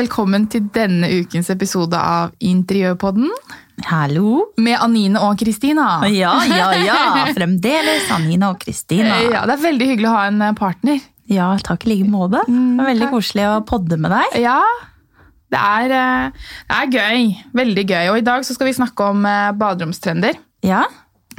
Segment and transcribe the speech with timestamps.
[0.00, 3.26] Velkommen til denne ukens episode av Interiørpodden
[3.84, 4.46] Hallo.
[4.56, 5.98] med Anine og Kristina.
[6.08, 7.00] Ja, ja, ja.
[7.36, 9.18] Fremdeles Anine og Kristina.
[9.26, 11.02] Ja, det er veldig hyggelig å ha en partner.
[11.28, 12.40] Ja, takk i like måte.
[12.46, 14.38] Det er veldig koselig å podde med deg.
[14.46, 14.62] Ja,
[15.52, 17.28] det er, eh, det er gøy.
[17.60, 18.08] Veldig gøy.
[18.14, 20.40] Og i dag så skal vi snakke om eh, baderomstrender.
[20.64, 20.86] Ja.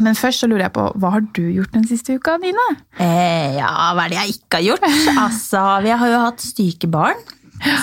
[0.01, 2.69] Men først så lurer jeg på, hva har du gjort den siste uka, Anine?
[3.01, 4.89] Eh, ja, hva er det jeg ikke har gjort?
[5.25, 7.29] Altså, vi har jo hatt syke barn,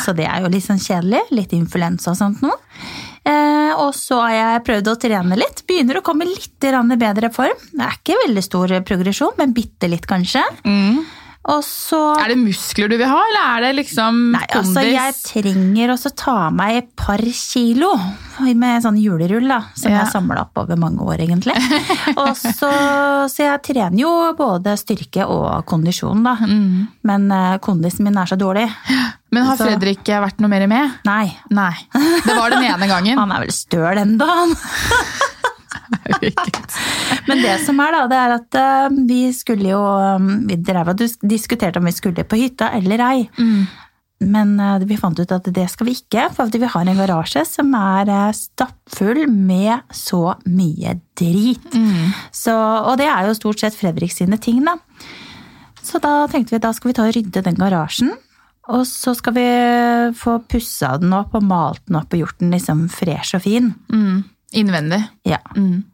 [0.04, 1.22] så det er jo litt sånn kjedelig.
[1.34, 2.52] Litt influensa og sånt nå.
[3.28, 5.64] Eh, og så har jeg prøvd å trene litt.
[5.68, 7.58] Begynner å komme litt i bedre form.
[7.72, 10.42] Det er ikke veldig stor progresjon, men bitte litt kanskje.
[11.48, 15.14] Og så Er det muskler du vil ha, eller er det liksom Nei, altså jeg
[15.24, 17.92] trenger også ta meg et par kilo
[18.58, 20.02] med sånn julerull, da, som Ja.
[20.02, 21.54] jeg samla opp over mange år, egentlig.
[22.20, 22.68] Og så,
[23.32, 26.36] så jeg trener jo både styrke og kondisjon, da.
[26.42, 26.84] Mm.
[27.08, 28.68] Men eh, kondisen min er så dårlig.
[29.32, 31.00] Men har så- Fredrik vært noe mer med?
[31.08, 31.32] Nei.
[31.50, 31.72] Nei.
[31.94, 33.18] Det var den ene gangen.
[33.18, 34.54] Han er vel støl ennå, han.
[37.28, 40.92] Men det som er, da, det er at eh, vi skulle jo um, Vi drev
[40.92, 43.20] og diskuterte om vi skulle på hytta eller ei.
[44.18, 47.44] Men eh, vi fant ut at det skal vi ikke, for vi har en garasje
[47.46, 51.68] som er eh, stappfull med så mye drit.
[52.34, 54.78] Så, og det er jo stort sett Fredrik sine ting, da.
[55.82, 58.10] Så da tenkte vi da skal vi ta og rydde den garasjen.
[58.68, 59.46] Og så skal vi
[60.18, 63.70] få pussa den opp og malt den opp og gjort den liksom fresh og fin.
[63.88, 64.26] Mm.
[64.56, 65.02] Innvendig.
[65.28, 65.40] Ja.
[65.56, 65.84] Mm.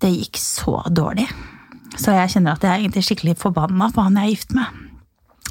[0.00, 1.26] Det gikk så dårlig.
[1.98, 4.86] Så jeg kjenner at jeg er egentlig skikkelig forbanna på han jeg er gift med.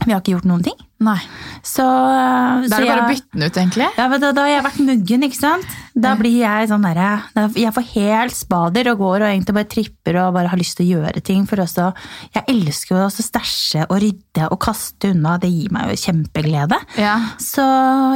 [0.05, 0.77] Vi har ikke gjort noen ting.
[1.03, 1.17] Nei.
[1.63, 3.87] Så, Da er det bare å bytte den ut, egentlig.
[3.97, 5.75] Ja, da, da har jeg vært muggen, ikke sant?
[5.99, 10.19] Da blir jeg sånn derre Jeg får helt spader og går og egentlig bare tripper
[10.23, 11.45] og bare har lyst til å gjøre ting.
[11.49, 11.89] For også
[12.35, 15.37] Jeg elsker jo også å stæsje og rydde og kaste unna.
[15.39, 16.79] Det gir meg jo kjempeglede.
[16.99, 17.17] Ja.
[17.43, 17.65] Så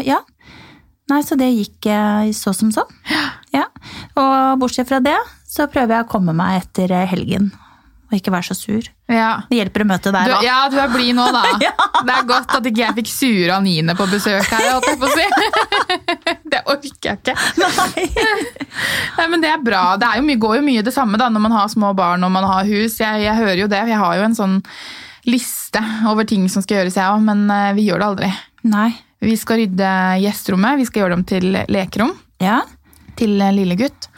[0.07, 0.21] ja.
[1.11, 2.85] Nei, så det gikk eh, så som så.
[3.53, 3.67] Ja.
[4.17, 5.13] Og bortsett fra det,
[5.45, 7.51] så prøver jeg å komme meg etter eh, helgen.
[8.09, 8.87] Og ikke være så sur.
[9.09, 9.27] ja.
[9.49, 10.39] Det hjelper å møte deg, Du, da.
[10.45, 11.43] ja, du er blid nå, da.
[12.07, 14.65] Det er godt at ikke jeg fikk sure Anine på besøk her.
[14.73, 15.27] holdt jeg på å si.
[16.53, 17.37] Det orker jeg ikke.
[17.61, 18.07] Nei.
[19.19, 19.83] Nei, men Det er bra.
[20.01, 22.25] Det er jo mye, går jo mye det samme da, når man har små barn
[22.25, 22.97] og man har hus.
[23.01, 23.81] Jeg, jeg hører jo det.
[23.93, 24.57] Jeg har jo en sånn
[25.29, 28.31] liste over ting som skal gjøres, jeg òg, men eh, vi gjør det aldri.
[28.73, 28.89] Nei.
[29.23, 29.89] Vi skal rydde
[30.23, 30.79] gjesterommet.
[30.81, 32.11] Vi skal gjøre dem til lekerom
[32.43, 32.61] Ja.
[33.15, 33.55] til lillegutt.
[33.55, 34.09] lille gutt.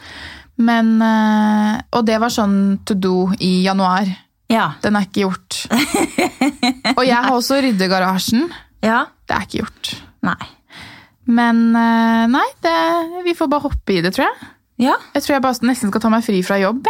[0.58, 4.08] Men, eh, og det var sånn to do i januar.
[4.48, 4.72] Ja.
[4.82, 5.66] Den er ikke gjort.
[6.96, 8.46] Og jeg har også ryddegarasjen.
[8.84, 9.04] Ja.
[9.26, 9.90] Det er ikke gjort.
[10.26, 10.38] Nei.
[11.26, 12.76] Men eh, nei, det,
[13.26, 14.48] vi får bare hoppe i det, tror jeg.
[14.86, 14.94] Ja.
[15.16, 16.86] Jeg tror jeg bare nesten skal ta meg fri fra jobb.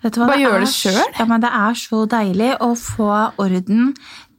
[0.00, 1.00] Vet du hva, Bare gjøre gjør det sjøl.
[1.18, 3.08] Ja, men det er så deilig å få
[3.40, 3.90] orden,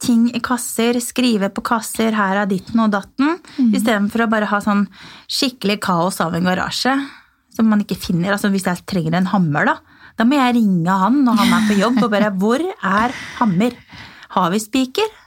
[0.02, 3.72] ting i kasser, skrive på kasser, her er ditten og datten, Mm.
[3.78, 4.86] istedenfor å bare ha sånn
[5.30, 6.94] skikkelig kaos av en garasje
[7.54, 8.32] som man ikke finner.
[8.34, 9.76] Altså hvis jeg trenger en hammer, da,
[10.18, 13.76] da må jeg ringe han når han er på jobb og bare Hvor er hammer?
[14.32, 15.18] Har vi spiker?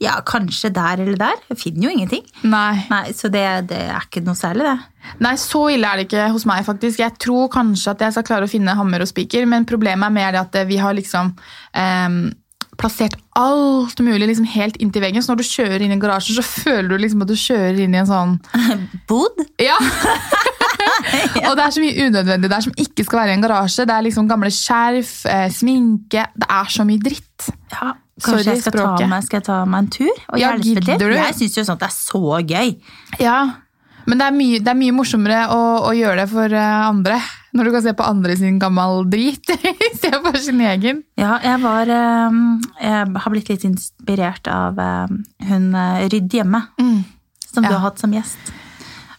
[0.00, 1.38] Ja, kanskje der eller der.
[1.50, 2.22] Jeg finner jo ingenting.
[2.46, 2.84] Nei.
[2.90, 5.14] Nei, så det, det er ikke noe særlig, det.
[5.26, 7.00] Nei, så ille er det ikke hos meg, faktisk.
[7.02, 10.14] Jeg tror kanskje at jeg skal klare å finne hammer og spiker, men problemet er
[10.14, 11.32] mer det at vi har liksom
[11.74, 12.20] em,
[12.78, 16.44] plassert alt mulig liksom helt inntil veggen, så når du kjører inn i garasjen, så
[16.46, 18.36] føler du liksom at du kjører inn i en sånn
[19.10, 19.42] Bod?
[19.62, 19.78] Ja!
[21.48, 23.86] Og det er så mye unødvendig der som ikke skal være i en garasje.
[23.88, 27.48] Det er liksom gamle skjerf, eh, sminke Det er så mye dritt.
[27.72, 30.52] Ja, Sorry, Kanskje jeg skal ta, meg, skal jeg ta meg en tur og Ja,
[30.58, 30.98] hjelpe til?
[30.98, 31.14] du?
[31.14, 32.72] Jeg syns jo sånt er så gøy.
[33.22, 33.38] Ja,
[34.08, 37.18] Men det er mye, det er mye morsommere å, å gjøre det for eh, andre.
[37.56, 39.48] Når du kan se på andre sin gammel drit
[39.92, 41.02] istedenfor sin egen.
[41.16, 42.40] Ja, jeg var eh,
[42.82, 45.14] Jeg har blitt litt inspirert av eh,
[45.48, 46.60] hun eh, Rydd hjemme,
[47.48, 48.52] som du har hatt som gjest.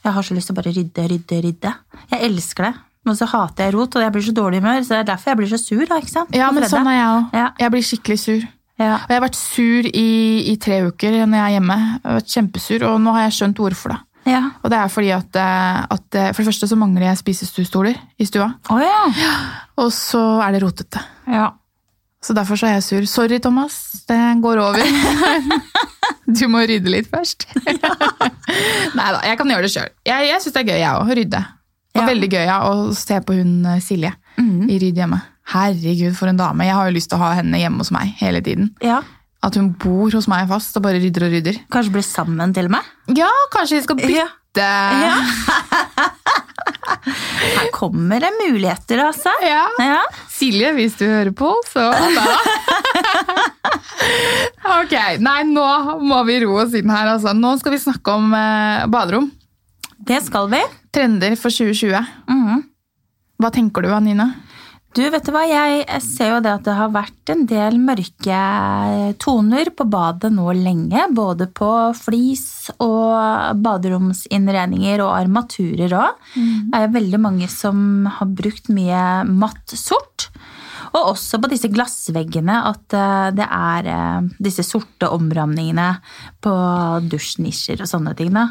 [0.06, 1.74] Jeg har så lyst til å bare rydde, rydde, rydde.
[2.14, 2.76] Jeg elsker det.
[3.08, 4.80] Men så hater jeg rot, og jeg blir så dårlig i humør.
[4.86, 5.84] Så det er derfor jeg blir så sur.
[5.90, 6.36] da, ikke sant?
[6.36, 7.36] Ja, men sånn er jeg òg.
[7.42, 7.48] Ja.
[7.64, 8.46] Jeg blir skikkelig sur.
[8.80, 8.94] Ja.
[9.02, 10.10] Og jeg har vært sur i,
[10.54, 11.78] i tre uker når jeg er hjemme.
[11.80, 13.96] Jeg har vært kjempesur, Og nå har jeg skjønt hvorfor.
[13.96, 14.00] da.
[14.30, 14.44] Ja.
[14.64, 17.98] Og det er fordi at, eh, at eh, For det første så mangler jeg spisestuestoler
[18.20, 18.52] i stua.
[18.70, 19.08] Oh, ja.
[19.81, 21.02] Og så er det rotete.
[21.28, 21.50] ja.
[22.20, 23.06] Så derfor så er jeg sur.
[23.08, 24.04] Sorry, Thomas.
[24.08, 24.84] Det går over.
[26.30, 27.48] Du må rydde litt først.
[28.98, 29.88] Nei da, jeg kan gjøre det sjøl.
[30.06, 31.42] Jeg, jeg syns det er gøy, jeg òg, å rydde.
[31.98, 34.68] Og veldig gøy å se på hun eh, Silje mm.
[34.70, 35.22] i Rydd hjemme.
[35.50, 36.68] Herregud, for en dame.
[36.68, 38.74] Jeg har jo lyst til å ha henne hjemme hos meg hele tiden.
[38.86, 39.02] ja.
[39.45, 41.59] At hun bor hos meg fast og bare rydder og rydder.
[41.71, 42.89] Kanskje blir sammen, til og med?
[43.15, 44.25] Ja, kanskje vi skal bytte
[44.59, 45.15] Ja.
[47.00, 49.31] Her kommer det muligheter, altså.
[49.45, 49.63] Ja.
[49.80, 50.01] Ja.
[50.31, 52.25] Silje, hvis du hører på, så da.
[54.80, 55.65] ok, nei, nå
[56.03, 57.13] må vi roe oss inn her.
[57.13, 57.33] Altså.
[57.38, 59.30] Nå skal vi snakke om eh, baderom.
[60.09, 60.62] Det skal vi.
[60.95, 62.12] Trender for 2020.
[62.31, 62.65] Mhm.
[63.39, 64.25] Hva tenker du, Anine?
[64.97, 65.44] Du, vet du hva?
[65.45, 68.39] Jeg ser jo det at det har vært en del mørke
[69.21, 71.03] toner på badet nå lenge.
[71.13, 76.24] Både på flis og baderomsinnredninger og armaturer òg.
[76.33, 80.31] Det er jo veldig mange som har brukt mye matt sort.
[80.89, 85.91] Og også på disse glassveggene at eh, det er eh, disse sorte omramningene
[86.41, 86.53] på
[87.06, 88.33] dusjnisjer og sånne ting.
[88.33, 88.47] Da.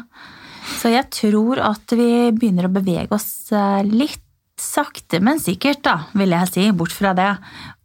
[0.79, 4.23] Så jeg tror at vi begynner å bevege oss eh, litt
[4.61, 7.31] sakte, men sikkert, da, vil jeg si, bort fra det.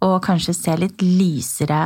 [0.04, 1.80] Og kanskje se litt lysere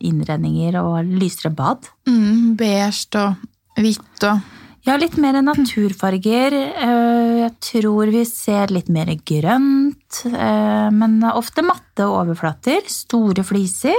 [0.00, 1.88] innredninger og lysere bad.
[2.08, 6.52] Mm, beige og hvitt og Ja, litt mer naturfarger.
[6.52, 12.82] Eh, Jeg tror vi ser litt mer grønt, eh, men ofte matte overflater.
[12.90, 13.94] Store fliser.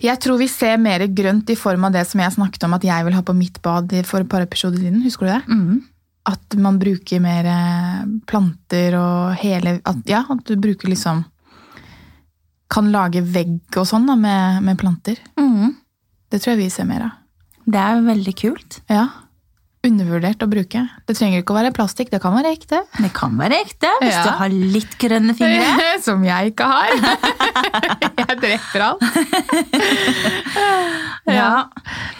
[0.00, 2.84] Jeg tror vi ser mer grønt i form av det som jeg snakket om at
[2.86, 5.02] jeg vil ha på mitt bad for et par episoder siden.
[5.04, 5.42] Husker du det?
[5.48, 5.82] Mm.
[6.26, 11.24] At man bruker mer eh, planter og hele at, Ja, at du bruker liksom
[12.72, 15.20] Kan lage vegg og sånn da, med, med planter.
[15.38, 15.74] Mm.
[16.32, 17.20] Det tror jeg vi ser mer av.
[17.68, 18.80] Det er veldig kult.
[18.90, 19.04] Ja.
[19.84, 20.80] Undervurdert å bruke.
[21.06, 22.80] Det trenger ikke å være plastikk, det kan være ekte.
[22.96, 24.22] Det kan være ekte hvis Ja.
[24.24, 25.68] du har litt grønne fingre.
[26.06, 26.88] Som jeg ikke har.
[28.24, 29.04] jeg dreper alt.
[31.24, 31.68] Ja.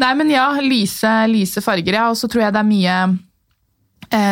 [0.01, 2.07] Nei, men ja, lyse, lyse farger, ja.
[2.13, 2.97] Og så tror jeg det er mye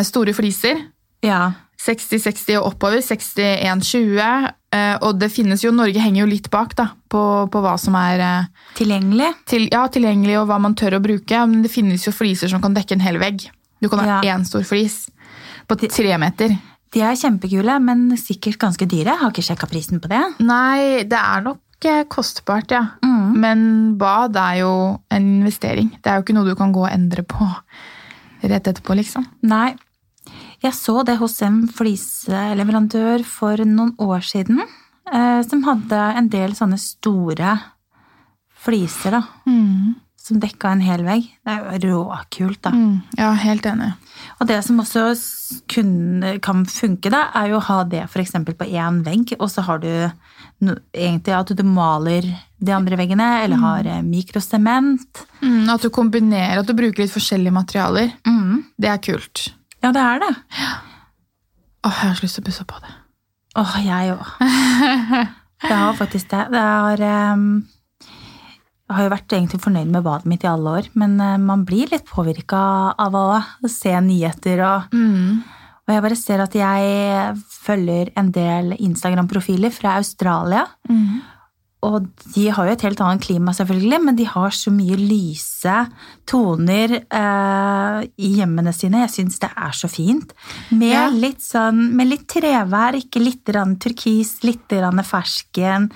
[0.05, 0.89] store fliser.
[1.23, 1.53] ja.
[1.83, 3.01] 60-60 og oppover.
[3.03, 4.19] 61-20.
[4.73, 7.97] Eh, og det finnes jo, Norge henger jo litt bak da, på, på hva som
[7.99, 8.45] er eh,
[8.79, 9.33] Tilgjengelig.
[9.51, 11.41] til, ja, tilgjengelig og hva man tør å bruke.
[11.51, 13.49] Men det finnes jo fliser som kan dekke en hel vegg.
[13.83, 14.37] Du kan ha Ja.
[14.37, 15.09] én stor flis
[15.67, 16.55] på tre meter.
[16.93, 19.17] De er kjempekule, men sikkert ganske dyre.
[19.19, 20.23] Har ikke sjekka prisen på det.
[20.45, 22.85] Nei, det er nok eh, kostbart, ja.
[23.03, 23.35] Mm.
[23.43, 23.67] Men
[23.99, 24.73] bad er jo
[25.11, 25.91] en investering.
[25.99, 27.49] Det er jo ikke noe du kan gå og endre på
[28.43, 29.27] rett etterpå, liksom.
[29.47, 29.75] Nei.
[30.63, 34.63] Jeg så det hos en fliseleverandør for noen år siden,
[35.11, 37.57] eh, som hadde en del sånne store
[38.63, 39.23] fliser, da.
[40.23, 41.27] Som dekka en hel vegg.
[41.43, 42.71] Det er jo råkult, da.
[42.71, 43.91] Mm, ja, helt enig.
[44.39, 45.09] Og det som også
[45.73, 48.37] kunne, kan funke, da, er jo å ha det f.eks.
[48.47, 49.91] på én vegg, og så har du
[50.63, 52.29] no, egentlig at du maler
[52.63, 55.25] de andre veggene, eller har eh, mikrosement.
[55.43, 58.15] Mm, at du kombinerer, at du bruker litt forskjellige materialer.
[58.73, 58.81] Mm.
[58.83, 59.45] Det er kult.
[59.83, 60.33] Ja, det er det.
[61.83, 62.93] Åh, jeg har så lyst til å pusse opp på det.
[63.61, 64.27] Åh, jeg òg.
[65.63, 66.41] Jeg har faktisk det.
[66.51, 67.03] Det har
[67.37, 67.43] um,
[68.03, 71.63] Jeg har jo vært egentlig fornøyd med badet mitt i alle år, men eh, man
[71.65, 72.59] blir litt påvirka
[72.99, 73.27] av å
[73.71, 74.89] se nyheter og
[75.87, 80.67] Og jeg bare ser at jeg følger en del Instagram-profiler fra Australia.
[81.83, 82.05] Og
[82.37, 85.73] de har jo et helt annet klima, selvfølgelig, men de har så mye lyse
[86.31, 89.01] toner eh, i hjemmene sine.
[89.03, 90.31] Jeg syns det er så fint.
[90.71, 91.09] Med, Ja.
[91.11, 93.43] litt, sånn, med litt trevær, ikke litt
[93.83, 95.91] turkis, litt fersken,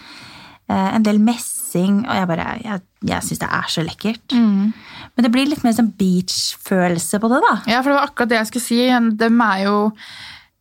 [0.69, 2.03] eh, en del messing.
[2.09, 4.33] Og jeg bare Jeg, jeg syns det er så lekkert.
[4.33, 7.63] Men det blir litt mer sånn beach-følelse på det, da.
[7.71, 9.17] Ja, for det var akkurat det jeg skulle si.
[9.17, 9.93] Dem er jo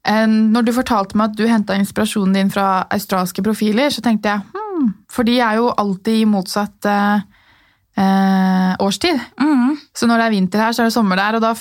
[0.05, 4.41] Når du fortalte meg at du henta inspirasjonen din fra australske profiler, så tenkte jeg
[4.85, 7.25] hmm, For de er jo alltid i motsatt eh,
[7.99, 9.19] eh, årstid.
[9.39, 9.75] Mm.
[9.95, 11.37] Så når det er vinter her, så er det sommer der.
[11.37, 11.53] Og da,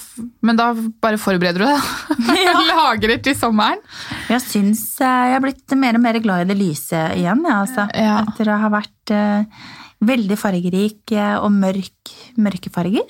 [0.44, 2.26] men da bare forbereder du deg.
[2.72, 3.82] Lagrer til sommeren.
[4.30, 7.62] Jeg syns eh, jeg har blitt mer og mer glad i det lyse igjen, ja,
[7.62, 7.88] altså.
[7.94, 8.20] Ja.
[8.24, 9.64] Etter å ha vært eh,
[10.04, 13.06] veldig fargerik eh, og mørk, mørke farger.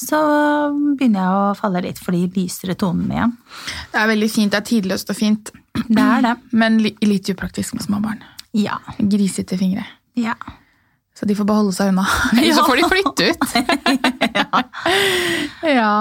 [0.00, 0.16] Så
[0.96, 3.32] begynner jeg å falle litt for de lysere tonene igjen.
[3.92, 4.52] Det er veldig fint.
[4.52, 5.50] Det er tidløst og fint.
[5.76, 6.36] Det er det.
[6.62, 8.22] Men litt upraktisk med små barn.
[8.56, 8.80] Ja.
[8.98, 9.86] Grisete fingre.
[10.18, 10.38] ja.
[11.20, 12.06] Så de får bare holde seg unna.
[12.38, 13.42] Eller så får de flytte ut.
[14.40, 14.60] ja.
[15.76, 15.96] ja.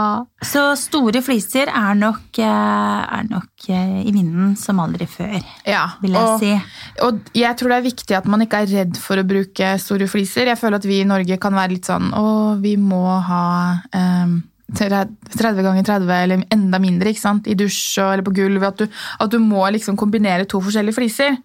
[0.48, 5.36] Så store fliser er nok, eh, er nok eh, i vinden som aldri før,
[5.68, 5.82] ja.
[6.00, 6.54] vil jeg og, si.
[7.04, 10.08] og jeg tror det er viktig at man ikke er redd for å bruke store
[10.08, 10.54] fliser.
[10.54, 12.30] Jeg føler at vi i Norge kan være litt sånn å,
[12.64, 13.44] vi må ha
[13.92, 14.40] um,
[14.76, 17.48] 30 ganger 30 eller enda mindre ikke sant?
[17.50, 18.64] i dusj eller på gulv.
[18.68, 18.86] At du,
[19.20, 21.40] at du må liksom kombinere to forskjellige fliser.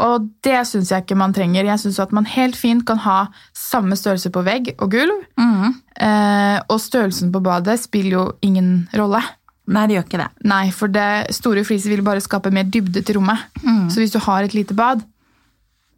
[0.00, 1.68] Og det syns jeg ikke man trenger.
[1.68, 3.18] Jeg syns at man helt fint kan ha
[3.56, 5.20] samme størrelse på vegg og gulv.
[5.40, 5.76] Mm.
[6.00, 9.22] Eh, og størrelsen på badet spiller jo ingen rolle.
[9.70, 10.30] Nei, det gjør ikke det.
[10.50, 13.46] Nei, for det store fliser vil bare skape mer dybde til rommet.
[13.92, 15.04] Så hvis du har et lite bad,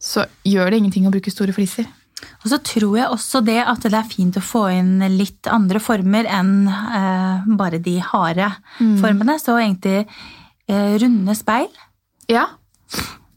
[0.02, 1.86] så gjør det ingenting å bruke store fliser.
[2.42, 5.80] Og så tror jeg også det at det er fint å få inn litt andre
[5.82, 8.50] former enn eh, bare de harde
[9.00, 9.38] formene.
[9.42, 10.02] Så egentlig
[10.68, 11.70] eh, runde speil.
[12.30, 12.48] Ja.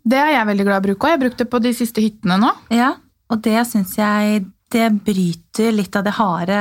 [0.05, 1.15] Det er jeg veldig glad i å bruke, òg.
[1.15, 2.51] jeg brukte det på de siste hyttene nå.
[2.73, 2.93] Ja,
[3.33, 6.57] og det syns jeg det bryter litt av det harde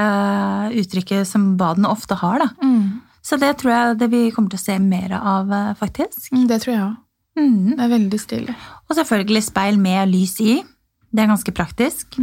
[0.81, 2.49] uttrykket som badene ofte har, da.
[3.25, 6.28] Så det tror jeg det vi kommer til å se mer av, eh, faktisk.
[6.33, 6.97] Mm, Det tror jeg òg.
[7.40, 7.76] Mm.
[7.76, 8.54] Det er veldig stilig.
[8.88, 10.62] Og selvfølgelig speil med lys i.
[11.14, 12.18] Det er ganske praktisk.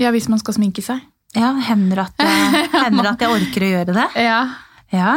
[0.00, 1.04] Ja, hvis man skal sminke seg.
[1.34, 4.06] Ja, hender at, jeg, hender at jeg orker å gjøre det.
[4.24, 4.40] Ja.
[4.94, 5.14] Ja.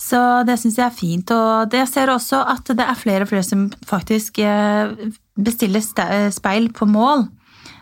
[0.00, 1.32] Så det syns jeg er fint.
[1.34, 4.94] Og det jeg ser også at det er flere og flere som faktisk eh,
[5.36, 5.84] bestiller
[6.32, 7.26] speil på mål.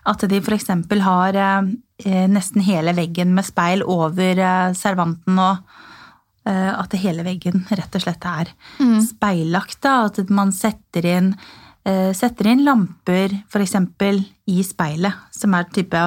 [0.09, 0.73] At de f.eks.
[1.05, 7.67] har eh, nesten hele veggen med speil over eh, servanten, og eh, at hele veggen
[7.71, 8.53] rett og slett er
[9.05, 9.81] speillagt.
[9.85, 10.09] Da.
[10.11, 11.68] At man setter inn, eh,
[12.17, 13.75] setter inn lamper f.eks.
[14.51, 16.03] i speilet, som er type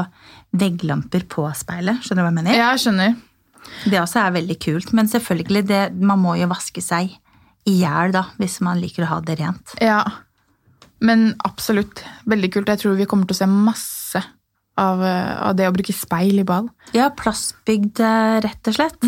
[0.51, 2.03] vegglamper på speilet.
[2.03, 2.57] Skjønner du hva jeg mener?
[2.59, 3.15] Jeg skjønner.
[3.85, 7.13] Det også er veldig kult, men selvfølgelig, det, man må jo vaske seg
[7.69, 9.75] i hjel da, hvis man liker å ha det rent.
[9.81, 10.01] Ja.
[11.01, 12.03] Men absolutt.
[12.29, 12.71] Veldig kult.
[12.73, 14.21] Jeg tror vi kommer til å se masse
[14.81, 16.69] av, eh, av det å bruke speil i ball.
[16.95, 19.00] Ja, plastbygd, eh, rett og slett.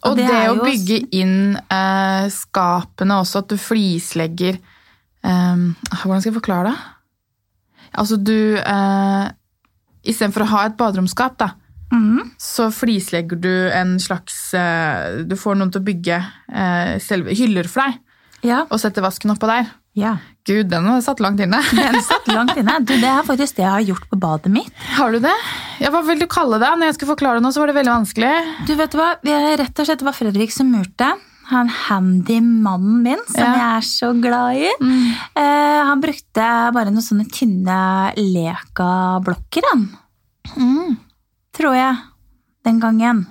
[0.00, 4.58] Og, Og det, det å bygge inn eh, skapene også, at du flislegger
[5.24, 5.66] eh,
[6.02, 6.78] Hvordan skal jeg forklare det?
[7.98, 9.26] Altså du uh,
[10.06, 11.48] Istedenfor å ha et baderomsskap, da,
[11.92, 12.36] mm.
[12.40, 17.68] så flislegger du en slags uh, Du får noen til å bygge uh, selve hyller
[17.68, 17.98] for deg,
[18.46, 18.62] Ja.
[18.70, 19.68] og setter vasken oppå der.
[19.98, 20.18] ja.
[20.48, 21.58] Gud, den har satt langt inne.
[21.76, 22.78] Den satt langt inne.
[22.80, 24.72] Du, det er faktisk det jeg har gjort på badet mitt.
[24.96, 25.34] Har du det?
[25.78, 26.70] Ja, hva vil du kalle det?
[26.80, 28.30] Når jeg skulle forklare det nå, så var det veldig vanskelig.
[28.66, 29.10] Du vet hva,
[29.60, 31.10] rett og slett det var Fredrik som murte.
[31.50, 33.54] Han handymannen min, som Ja.
[33.58, 34.68] jeg er så glad i.
[35.36, 37.78] Eh, han brukte bare noen sånne tynne
[38.16, 39.88] Leka-blokker, han.
[41.56, 41.96] Tror jeg.
[42.64, 43.26] Den gangen.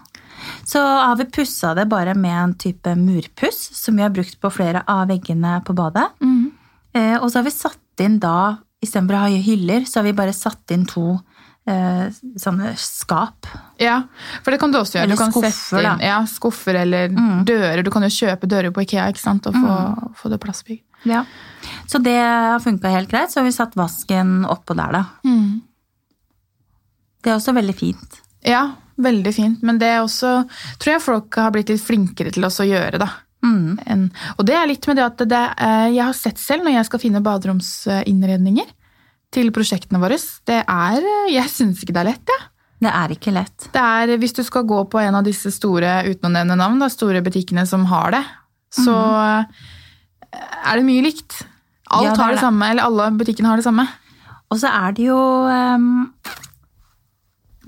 [0.66, 4.52] Så har vi pussa det bare med en type murpuss, som vi har brukt på
[4.52, 6.08] flere av veggene på badet.
[6.94, 10.14] Eh, og så har vi satt inn da, istedenfor å ha hyller, så har vi
[10.18, 11.20] bare satt inn to
[12.40, 13.48] sånne skap.
[13.82, 14.02] Ja,
[14.44, 15.08] for det kan du også gjøre.
[15.08, 17.14] Eller du kan skuffer, sette inn, ja, skuffer eller
[17.48, 17.84] dører.
[17.86, 19.50] Du kan jo kjøpe dører på Ikea ikke sant?
[19.50, 19.78] og få,
[20.22, 20.84] få det plassbygd.
[21.08, 21.24] Ja.
[21.88, 23.32] Så det har funka helt greit.
[23.32, 25.04] Så har vi satt vasken oppå der, da.
[27.24, 28.20] Det er også veldig fint.
[28.48, 28.66] Ja,
[29.00, 29.64] veldig fint.
[29.66, 30.44] Men det er også,
[30.80, 33.00] tror jeg folk har blitt litt flinkere til å gjøre.
[33.02, 33.10] da.
[33.44, 36.76] En, og det er litt med det at det, eh, jeg har sett selv når
[36.76, 38.68] jeg skal finne baderomsinnredninger
[39.34, 40.18] til prosjektene våre.
[40.50, 42.48] Det er, Jeg syns ikke det er lett, jeg.
[42.80, 43.68] Det er ikke lett.
[43.74, 46.80] Det er, hvis du skal gå på en av disse store uten å nevne navn,
[46.80, 48.22] da, store butikkene som har det,
[48.72, 49.66] så eh,
[50.64, 51.42] er det mye likt.
[51.90, 52.44] Alt Ja, det har det, det.
[52.46, 53.88] samme, eller alle butikkene har det samme.
[54.50, 55.90] Og så er det jo um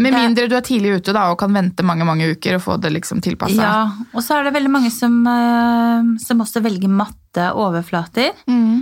[0.02, 2.78] Med mindre du er tidlig ute da, og kan vente mange mange uker og få
[2.82, 3.62] det liksom tilpassa.
[3.62, 8.32] Ja, og så er det veldig mange som, ehm, som også velger matte overflater.
[8.50, 8.80] Mm.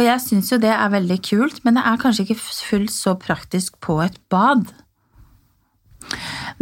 [0.00, 3.16] Og jeg syns jo det er veldig kult, men det er kanskje ikke fullt så
[3.20, 4.70] praktisk på et bad.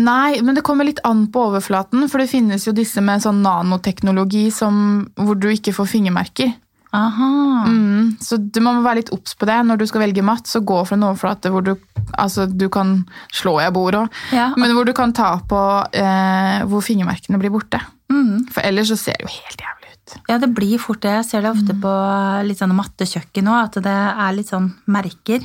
[0.01, 3.41] Nei, men det kommer litt an på overflaten, for det finnes jo disse med sånn
[3.45, 6.53] nanoteknologi som, hvor du ikke får fingermerker.
[6.97, 7.31] Aha.
[7.71, 9.61] Mm, så du må være litt obs på det.
[9.67, 11.77] Når du skal velge matt, så gå for en overflate hvor du,
[12.19, 14.51] altså, du kan slå i bordet Ja.
[14.59, 15.61] men hvor du kan ta på
[15.95, 17.79] eh, hvor fingermerkene blir borte.
[18.11, 18.49] Mm.
[18.51, 19.80] For ellers så ser det jo helt jævlig
[20.29, 21.11] Ja, det blir fort det.
[21.21, 21.81] Jeg ser det ofte Mm.
[21.81, 23.87] på litt sånn mattekjøkken òg, at det
[24.27, 25.41] er litt sånn merker.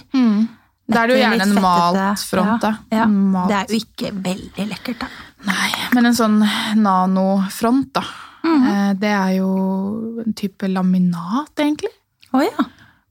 [0.88, 2.78] Da er det jo gjerne en malt front, da.
[2.92, 3.06] Ja, ja.
[3.48, 5.08] Det er jo ikke veldig lekkert, da.
[5.46, 6.40] Nei, men en sånn
[6.76, 8.04] nanofront, da.
[8.44, 8.68] Mhm.
[8.68, 11.90] eh, Det er jo en type laminat, egentlig.
[12.34, 12.66] Å ja.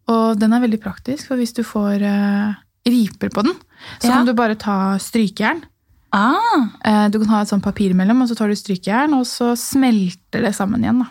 [0.08, 2.54] Og den er veldig praktisk, for hvis du får uh,
[2.86, 3.54] riper på den,
[3.98, 4.12] så Ja.
[4.18, 5.62] kan du bare ta strykejern.
[6.12, 9.24] Ah, Eh, du kan ha et sånt papir imellom, og så tar du strykejern, og
[9.26, 10.98] så smelter det sammen igjen.
[11.00, 11.06] da.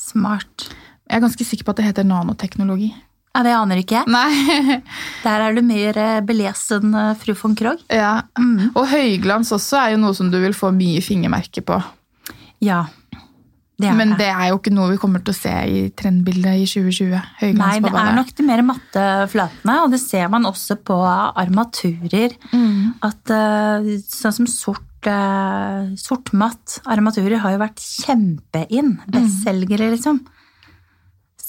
[0.00, 0.68] Smart.
[1.10, 2.90] Jeg er ganske sikker på at det heter nanoteknologi.
[3.30, 4.80] Ja, det aner ikke jeg.
[5.26, 7.82] Der er du mer eh, belest enn eh, fru von Krogh.
[7.94, 8.16] ja.
[8.74, 11.76] Og høyglans også er jo noe som du vil få mye fingermerke på.
[12.64, 12.86] Ja,
[13.80, 14.26] det er Men det.
[14.28, 17.14] er jo ikke noe vi kommer til å se i trendbildet i 2020.
[17.40, 20.98] Høyglans Nei, det er nok de mer matte flatene, og det ser man også på
[21.00, 22.34] armaturer.
[22.52, 22.98] Mm.
[23.06, 28.98] At eh, sånn som sort, uh, sortmatt armaturer har jo vært kjempeinn.
[29.08, 30.20] Bestselgere, liksom.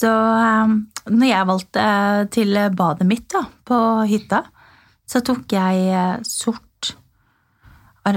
[0.01, 0.71] Så eh,
[1.13, 3.77] når jeg valgte eh, til badet mitt da, på
[4.09, 4.39] hytta,
[5.05, 6.67] så tok jeg eh, sort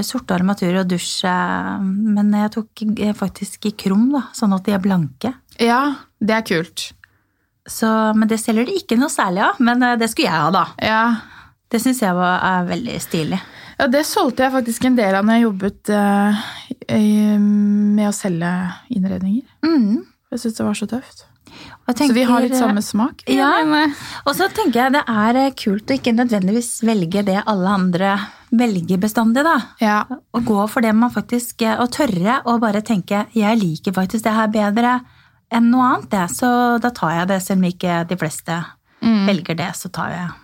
[0.00, 4.64] Sorte armaturer og dusj, eh, men jeg tok eh, faktisk i krum, da, sånn at
[4.64, 5.34] de er blanke.
[5.60, 5.82] Ja,
[6.24, 6.86] det er kult.
[7.68, 10.48] Så, men det selger de ikke noe særlig av, men eh, det skulle jeg ha,
[10.56, 10.64] da.
[10.80, 11.02] Ja.
[11.68, 13.42] Det syns jeg var, er veldig stilig.
[13.78, 16.42] Ja, det solgte jeg faktisk en del av når jeg jobbet eh,
[17.40, 18.50] med å selge
[18.94, 19.46] innredninger.
[19.66, 20.02] Mm.
[20.34, 21.24] Jeg syntes det var så tøft.
[21.84, 23.22] Tenker, Så vi har litt samme smak.
[23.30, 23.50] Ja.
[23.60, 23.92] Eh,
[24.24, 28.14] Og så tenker jeg det er eh, kult å ikke nødvendigvis velge det alle andre
[28.54, 29.56] velger bestandig, da.
[29.82, 29.98] ja.
[30.08, 34.34] Å gå for det man faktisk Å tørre å bare tenke 'jeg liker faktisk det
[34.34, 35.00] her bedre
[35.50, 36.30] enn noe annet', det.
[36.30, 38.64] Så da tar jeg det, selv om ikke de fleste
[39.02, 40.43] velger det, så tar jeg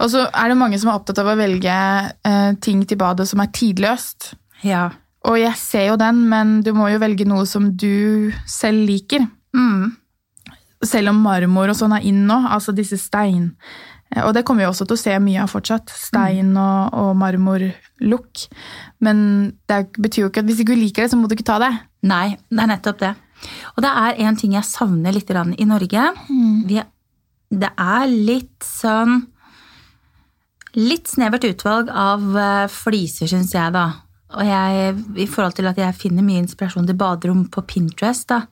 [0.00, 1.74] Og så er det mange som er opptatt av å velge
[2.26, 4.32] eh, ting til badet som er tidløst.
[4.66, 4.88] Ja.
[5.28, 9.26] Og jeg ser jo den, men du må jo velge noe som du selv liker.
[9.56, 9.90] Mm.
[10.86, 13.50] Selv om marmor og sånn er inn nå, altså disse stein.
[14.14, 15.92] eh, Og det kommer vi også til å se mye av fortsatt.
[15.92, 18.46] Stein og, og marmorlook.
[19.04, 19.20] Men
[19.68, 21.58] det betyr jo ikke at hvis ikke du liker det, så må du ikke ta
[21.62, 21.72] det.
[22.08, 23.12] Nei, det er nettopp det.
[23.76, 26.06] Og det er en ting jeg savner litt i Norge.
[26.68, 26.80] Vi,
[27.60, 29.22] det er litt sånn
[30.78, 33.88] Litt snevert utvalg av eh, fliser, syns jeg, da.
[34.38, 38.44] Og jeg, i forhold til at jeg finner mye inspirasjon til baderom på Pinterest, da.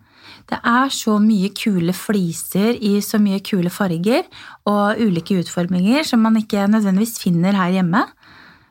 [0.49, 4.27] Det er så mye kule fliser i så mye kule farger
[4.69, 8.03] og ulike utforminger som man ikke nødvendigvis finner her hjemme.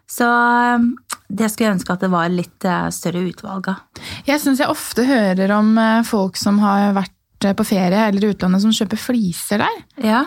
[0.10, 0.88] Så eh,
[1.28, 4.04] det skulle jeg ønske at det var litt eh, større utvalg av.
[4.28, 5.76] Jeg syns jeg ofte hører om
[6.08, 9.82] folk som har vært på ferie eller utlandet som kjøper fliser der.
[10.04, 10.26] Ja,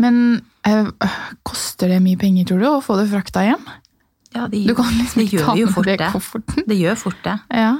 [0.00, 0.88] Men eh,
[1.80, 3.62] koster det mye penger, tror du, å få det frakta hjem?
[4.34, 6.64] Ja, det, Du kan liksom ikke gjør ta med fort det kofferten.
[6.68, 7.36] Det gjør fort det.
[7.56, 7.70] Ja.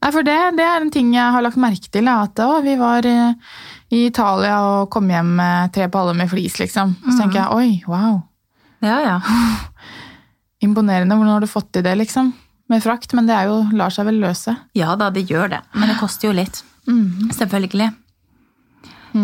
[0.00, 2.08] Nei, for det, det er en ting jeg har lagt merke til.
[2.08, 3.34] At å, vi var eh,
[3.92, 6.96] i Italia og kom hjem med tre paller med flis, liksom.
[7.04, 8.22] Så tenker jeg oi, wow.
[8.84, 9.18] Ja, ja.
[10.64, 11.18] Imponerende.
[11.18, 12.32] Hvordan har du fått til det, liksom?
[12.72, 13.12] Med frakt.
[13.12, 14.56] Men det er jo, lar seg vel løse.
[14.72, 15.60] Ja da, det gjør det.
[15.76, 16.64] Men det koster jo litt.
[16.88, 17.28] Mm.
[17.36, 17.92] Selvfølgelig.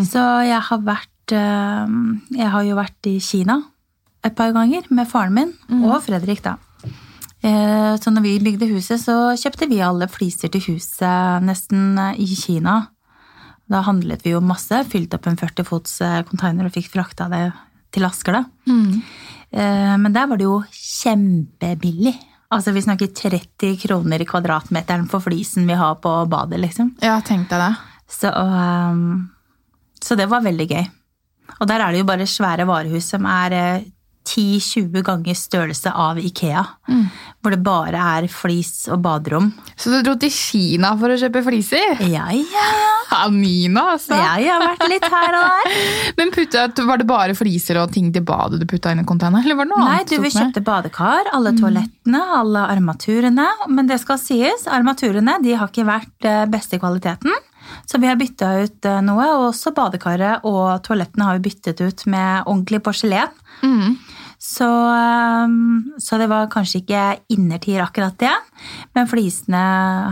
[0.07, 3.61] Så jeg har vært Jeg har jo vært i Kina
[4.25, 5.55] et par ganger med faren min
[5.87, 6.57] og Fredrik, da.
[7.43, 12.21] Eh, Så når vi bygde huset, så kjøpte vi alle fliser til huset nesten eh,
[12.21, 12.91] i Kina.
[13.71, 17.31] Da handlet vi jo masse, fylte opp en 40 fots eh, container og fikk frakta
[17.33, 17.47] det
[17.95, 18.45] til Asker, da.
[18.71, 19.03] Mm.
[19.51, 22.13] Men der var det jo kjempebillig.
[22.55, 26.93] Altså vi snakker 30 kroner i kvadratmeteren for flisen vi har på badet, liksom.
[27.03, 27.73] Ja, tenk deg det.
[28.15, 29.27] Så, um,
[29.99, 30.87] så det var veldig gøy.
[31.59, 33.89] Og der er det jo bare svære varehus som er eh,
[34.31, 36.63] 10-20 ganger størrelse av Ikea.
[37.41, 39.49] Hvor det bare er flis og baderom.
[39.81, 42.03] Så du dro til Kina for å kjøpe fliser?
[42.05, 42.91] Ja, ja, ja.
[43.25, 44.15] Amina, altså.
[44.15, 45.79] Ja, jeg har vært litt her og der.
[46.21, 49.43] Men puttet, var det bare fliser og ting til badet du putta inn i containeren?
[49.47, 53.49] Eller var det noe Nei, annet du, vi kjøpte badekar, alle toalettene, alle armaturene.
[53.73, 57.35] Men det skal sies, armaturene de har ikke vært eh, beste kvaliteten.
[57.87, 61.83] Så vi har bytta ut eh, noe, og også badekaret og toalettene har vi byttet
[61.83, 63.33] ut med ordentlig porselen.
[63.63, 63.99] Mm.
[64.41, 67.03] Så, um, så det var kanskje ikke
[67.35, 68.33] innertier akkurat det,
[68.97, 69.61] men flisene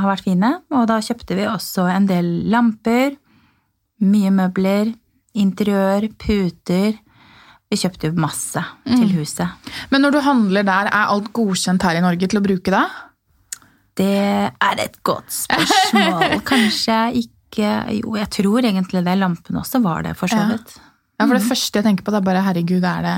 [0.02, 0.50] har vært fine.
[0.76, 3.16] Og da kjøpte vi også en del lamper,
[4.04, 4.92] mye møbler,
[5.38, 6.98] interiør, puter.
[7.68, 9.72] Vi kjøpte jo masse til huset.
[9.88, 12.84] Men når du handler der, er alt godkjent her i Norge til å bruke det?
[13.98, 14.12] Det
[14.52, 16.38] er et godt spørsmål.
[16.52, 19.16] Kanskje ikke Jo, jeg tror egentlig det.
[19.18, 20.76] Lampene også var det, for så vidt.
[21.18, 23.14] Ja, for Det første jeg tenker på, det er bare herregud, er det,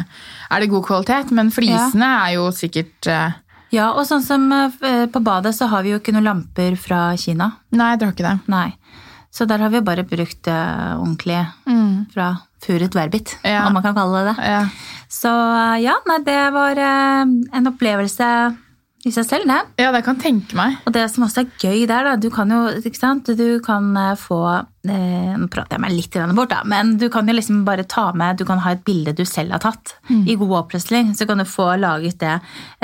[0.50, 1.32] er det god kvalitet?
[1.36, 3.34] Men flisene er jo sikkert uh...
[3.70, 4.70] Ja, og sånn som uh,
[5.12, 7.52] på badet så har vi jo ikke noen lamper fra Kina.
[7.76, 8.38] Nei, dere har ikke det.
[8.50, 8.70] Nei.
[9.30, 11.44] Så der har vi bare brukt uh, ordentlig
[12.14, 12.32] fra
[12.64, 13.66] Furet Verbit, Ja.
[13.68, 14.48] om man kan kalle det det.
[14.48, 14.64] Ja.
[15.10, 18.26] Så eh, ja, nei, det var en opplevelse
[19.00, 19.60] i seg selv, det.
[19.80, 20.74] ja, det kan jeg tenke meg.
[20.84, 23.30] Og det som også er gøy der, da, du kan jo ikke sant?
[23.38, 27.06] Du kan eh, få eh, Nå prater jeg meg litt grann bort, da, men du
[27.12, 29.94] kan jo liksom bare ta med Du kan ha et bilde du selv har tatt
[30.10, 31.14] i god oppløsning.
[31.16, 32.34] Så kan du få laget det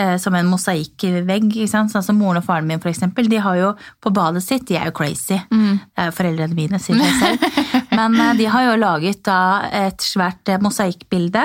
[0.01, 1.51] eh, som en mosaikkvegg.
[1.51, 1.93] ikke sant?
[1.93, 3.29] Sånn som moren og faren min, for eksempel.
[3.29, 5.37] De har jo på badet sitt De er jo crazy.
[5.37, 7.45] Eh, foreldrene mine, sier det selv.
[7.99, 9.41] Men eh, de har jo laget da
[9.85, 11.45] et svært mosaikkbilde.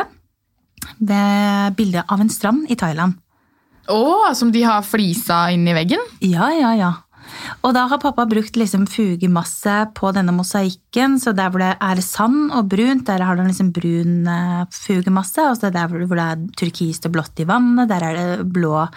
[0.99, 3.19] ved Bilde av en strand i Thailand.
[3.91, 6.03] Å, som de har flisa inn i veggen?
[6.23, 6.91] Ja, ja, ja.
[7.61, 12.01] Og da har pappa brukt liksom fugemasse på denne mosaikken, så der hvor det er
[12.05, 16.25] sand og brunt, der har de liksom brun eh, fugemasse, og så der hvor det
[16.25, 18.87] er turkist og blått i vannet, der er det blå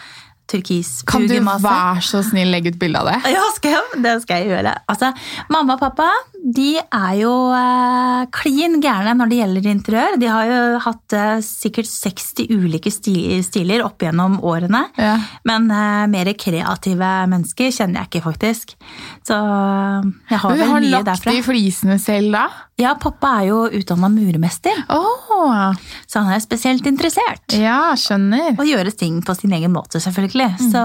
[0.50, 3.32] turkis Kan du være så snill legge ut bilde av det?
[3.32, 4.74] Ja, skal jeg, det skal jeg gjøre.
[4.92, 5.12] Altså,
[5.52, 6.08] mamma og pappa
[6.44, 10.18] de er jo eh, klin gærne når det gjelder interiør.
[10.20, 14.82] De har jo hatt eh, sikkert 60 ulike sti- stiler opp gjennom årene.
[15.00, 15.14] Ja.
[15.48, 18.76] Men eh, mer kreative mennesker kjenner jeg ikke, faktisk.
[19.24, 20.68] Så eh, jeg har Men derfra.
[20.84, 22.44] Du har lagt de flisene selv da?
[22.76, 25.76] Ja, pappa er jo utdanna murmester, Åh,
[26.10, 27.54] så han er spesielt interessert.
[27.54, 28.56] ja, skjønner.
[28.58, 30.32] Og gjøre ting på sin egen måte, selvfølgelig.
[30.34, 30.70] Mm.
[30.72, 30.82] Så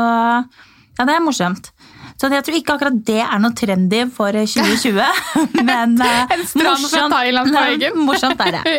[1.00, 1.72] Ja, det er morsomt.
[2.20, 4.98] Så jeg tror ikke akkurat det er noe trendy for 2020.
[5.70, 8.02] Men eh, En strand fra Thailand på veggen.
[8.04, 8.74] morsomt er det.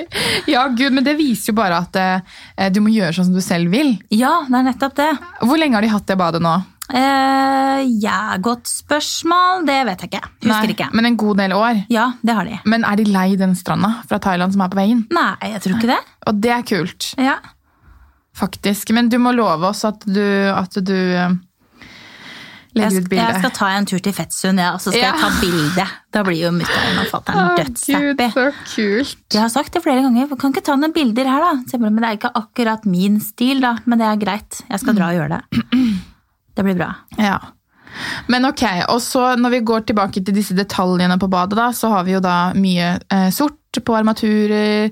[0.52, 3.40] Ja, gud, men det viser jo bare at uh, du må gjøre sånn som du
[3.40, 3.94] selv vil.
[4.12, 5.09] Ja, det er nettopp det.
[5.40, 6.52] Hvor lenge har de hatt det badet nå?
[6.90, 9.64] Uh, ja, godt spørsmål.
[9.68, 10.22] Det vet jeg ikke.
[10.42, 10.88] Husker Nei, ikke.
[10.98, 11.80] Men en god del år.
[11.94, 12.59] Ja, det har de.
[12.68, 15.06] Men er de lei den stranda fra Thailand som er på veien?
[15.14, 15.98] Nei, jeg tror ikke det.
[16.28, 17.38] Og det er kult, Ja.
[18.37, 18.90] Faktisk.
[18.97, 20.23] Men du må love oss at du,
[20.55, 21.35] at du eh,
[22.79, 23.25] legger ut bilde.
[23.27, 25.12] jeg skal ta en tur til Fettsund, ja, og så skal Ja.
[25.12, 25.87] jeg ta bilde.
[26.14, 28.29] Da blir jo mutter'n og fatter'n dødshappy.
[28.75, 29.16] Kult.
[29.35, 30.31] Jeg har sagt det flere ganger.
[30.38, 31.79] Kan ikke ta noen bilder her, da?
[31.83, 33.77] Men det er ikke akkurat min stil, da.
[33.87, 34.62] Men det er greit.
[34.71, 35.62] Jeg skal dra og gjøre det.
[36.57, 36.93] Det blir bra.
[37.19, 37.38] Ja.
[38.31, 41.90] Men ok, og så når vi går tilbake til disse detaljene på badet, da, så
[41.90, 44.90] har vi jo da mye eh, sort på armaturer,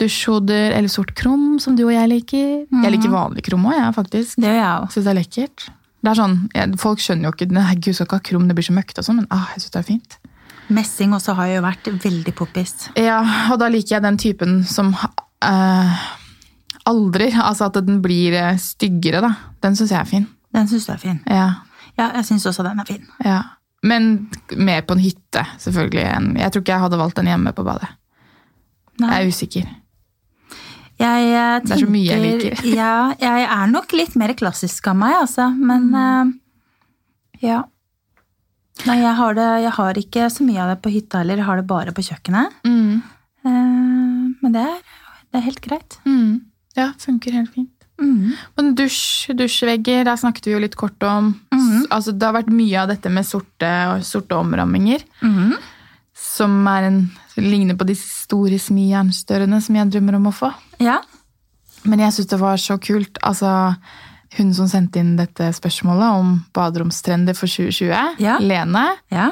[0.00, 2.52] dusjhoder eller sort krom, som du og jeg liker.
[2.68, 4.38] Jeg liker vanlig krom òg, jeg, faktisk.
[4.42, 4.94] Det gjør jeg også.
[4.96, 5.66] Synes det er lekkert.
[6.06, 6.36] Det er sånn,
[6.78, 9.08] Folk skjønner jo ikke Nei, gud, skal ikke ha krom, det blir så møkkete og
[9.08, 10.18] sånn, men ah, jeg syns det er fint.
[10.76, 12.74] Messing også har jo vært veldig poppis.
[12.98, 13.20] Ja,
[13.52, 16.06] og da liker jeg den typen som uh,
[16.86, 19.32] aldri Altså at den blir eh, styggere, da.
[19.62, 20.26] Den syns jeg er fin.
[20.54, 21.20] Den syns du er fin.
[21.30, 21.48] Ja.
[21.96, 23.06] Ja, jeg syns også den er fin.
[23.24, 23.40] Ja.
[23.86, 24.28] Men
[24.58, 26.04] mer på en hytte, selvfølgelig.
[26.42, 27.88] Jeg tror ikke jeg hadde valgt den hjemme på badet.
[29.00, 29.10] Nei.
[29.10, 29.74] Jeg er usikker.
[30.96, 32.60] Jeg tenker, Det er så mye jeg liker.
[32.74, 35.50] ja, jeg er nok litt mer klassisk av meg, altså.
[35.56, 36.30] Men Mm.
[36.32, 36.32] uh,
[37.42, 37.62] ja.
[38.86, 41.36] Nei, jeg har, det, jeg har ikke så mye av det på hytta heller.
[41.40, 42.52] Jeg har det bare på kjøkkenet.
[42.64, 43.02] Mm.
[43.44, 44.76] Uh, men det er,
[45.32, 45.98] det er helt greit.
[46.04, 46.42] Mm.
[46.76, 47.70] Ja, funker helt fint.
[48.00, 48.34] Mm.
[48.58, 51.30] Men dusj, dusjvegger, der snakket vi jo litt kort om.
[51.54, 51.86] Mm.
[51.90, 53.70] Altså, det har vært mye av dette med sorte,
[54.04, 55.04] sorte omramminger.
[55.24, 55.54] Mhm.
[56.16, 56.98] Som er en,
[57.42, 60.52] ligner på de store smijernstørene som jeg drømmer om å få.
[60.80, 61.00] Ja.
[61.84, 63.18] Men jeg syns det var så kult.
[63.22, 63.76] Altså,
[64.38, 68.38] hun som sendte inn dette spørsmålet om baderomstrender for 2020, Ja.
[68.38, 69.30] Lene, Ja.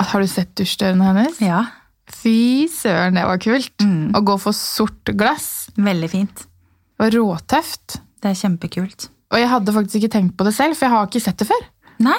[0.00, 1.40] har du sett dusjdørene hennes?
[1.40, 1.64] ja.
[2.06, 3.72] Fy søren, det var kult.
[3.80, 4.12] Mm.
[4.12, 6.34] Å gå for sort glass Veldig fint.
[6.36, 7.98] det var råtøft.
[8.20, 9.08] Det er kjempekult.
[9.32, 11.48] Og jeg hadde faktisk ikke tenkt på det selv, for jeg har ikke sett det
[11.48, 11.64] før.
[12.00, 12.18] Nei.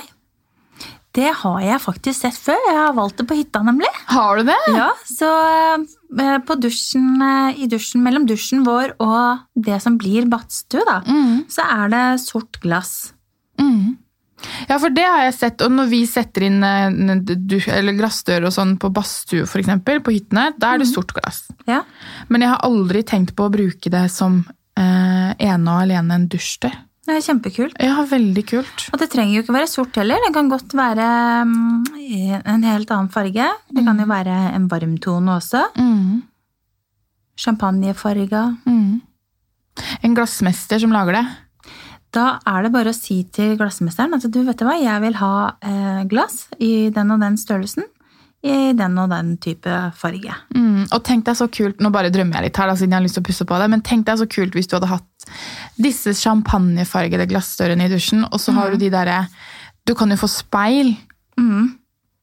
[1.16, 2.58] Det har jeg faktisk sett før.
[2.68, 3.88] Jeg har valgt det på hytta, nemlig.
[4.12, 4.58] Har du det?
[4.76, 5.30] Ja, så
[6.20, 10.98] eh, på dusjen, eh, i dusjen, mellom dusjen vår og det som blir badstue, da,
[11.08, 11.46] Mm.
[11.48, 13.14] så er det sort glass.
[13.58, 13.96] Mm.
[14.68, 15.62] Ja, for det har jeg sett.
[15.64, 16.90] Og når vi setter inn eh,
[17.24, 21.46] dusj- eller glassdør og sånn på badstue, eksempel, på hyttene, da er det sort glass.
[21.66, 21.80] Ja.
[22.28, 24.42] Men jeg har aldri tenkt på å bruke det som
[24.78, 26.76] eh, ene og alene en dusjdør.
[27.06, 27.76] Det er kjempekult.
[27.86, 28.86] Ja, veldig kult.
[28.90, 30.24] Og det trenger jo ikke være sort heller.
[30.26, 31.10] Det kan godt være
[31.46, 31.84] mm,
[32.42, 33.50] en helt annen farge.
[33.70, 35.68] Det kan jo være en varmtone også.
[35.78, 36.24] Mm.
[37.38, 38.48] Champagnefarga.
[38.66, 39.04] Mm.
[40.02, 41.26] En glassmester som lager det.
[42.16, 45.18] Da er det bare å si til glassmesteren at du vet du hva, jeg vil
[45.20, 47.86] ha eh, glass i den og den størrelsen.
[48.46, 50.34] I den og den type farge.
[50.54, 50.86] Mm.
[50.94, 53.06] Og tenk deg så kult, nå bare drømmer jeg litt her, da, siden jeg har
[53.08, 55.28] lyst til å pusse på det, men tenk deg så kult hvis du hadde hatt
[55.78, 59.28] disse champagnefargede glassdørene i dusjen, og så har du de derre
[59.86, 60.96] Du kan jo få speil
[61.38, 61.78] Mm.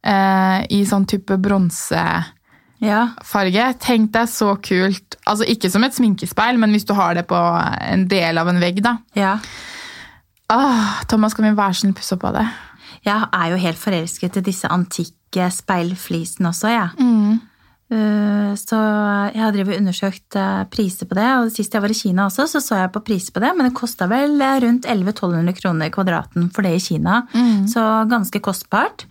[0.04, 2.24] eh, i sånn type bronsefarge.
[2.80, 3.72] Ja.
[3.78, 5.16] Tenk deg så kult.
[5.26, 8.58] Altså ikke som et sminkespeil, men hvis du har det på en del av en
[8.58, 8.96] vegg, da.
[9.14, 9.38] ja.
[10.52, 12.42] Åh, Thomas, kan vi være snill pusse på det?
[13.06, 16.90] Jeg er jo helt forelsket i disse antikke speilflisene også, jeg.
[16.98, 17.38] Mm.
[17.92, 18.78] Eh, Så
[19.32, 22.46] jeg har drevet undersøkt eh, priser på det, og sist jeg var i Kina også,
[22.48, 25.92] så så jeg på priser på det, men det kosta vel eh, rundt 1100-1200 kroner
[25.92, 27.22] kvadraten for det i Kina.
[27.34, 27.66] Mm.
[27.68, 29.06] Så ganske kostbart.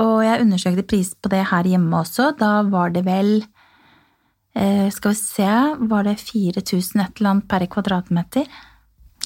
[0.00, 2.30] Og jeg undersøkte pris på det her hjemme også.
[2.38, 3.42] Da var det vel
[4.52, 5.48] Skal vi se
[5.88, 8.46] Var det 4000 et eller annet per kvadratmeter?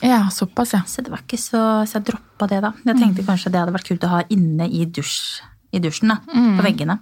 [0.02, 0.82] Ja, såpass, ja.
[0.86, 2.72] Så det var ikke så Så jeg droppa det, da.
[2.84, 5.40] Jeg tenkte kanskje det hadde vært kult å ha inne i, dusj,
[5.72, 6.18] i dusjen, da.
[6.58, 6.98] På veggene.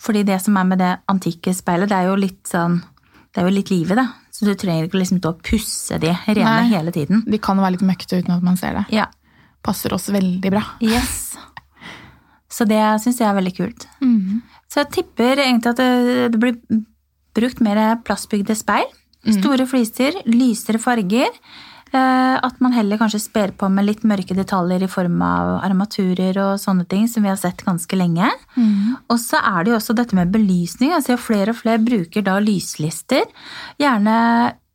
[0.00, 2.80] Fordi det som er med det antikke speilet, det er jo litt sånn
[3.30, 4.06] Det er jo litt liv i det.
[4.34, 6.70] Så du trenger ikke liksom til å pusse de rene Nei.
[6.72, 7.20] hele tiden.
[7.30, 8.86] De kan være litt møkkete uten at man ser det.
[8.96, 9.04] Ja.
[9.62, 10.64] Passer oss veldig bra.
[10.82, 11.36] Yes.
[12.50, 13.86] Så det syns jeg er veldig kult.
[14.02, 14.40] Mm.
[14.66, 16.82] Så jeg tipper egentlig at det, det blir
[17.38, 18.90] brukt mer plastbygde speil.
[19.36, 21.30] Store fliser, lysere farger.
[21.92, 26.36] Eh, At man heller kanskje sper på med litt mørke detaljer i form av armaturer
[26.38, 28.30] og sånne ting, som vi har sett ganske lenge.
[29.10, 30.94] Og så er det jo også dette med belysning.
[30.94, 33.26] Jeg ser flere og flere bruker da lyslister.
[33.80, 34.16] Gjerne